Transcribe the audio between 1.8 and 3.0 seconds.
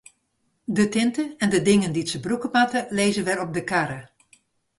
dy't se brûke moatte,